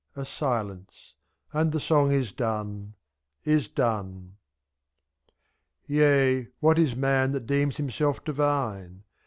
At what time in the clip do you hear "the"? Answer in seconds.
1.71-1.79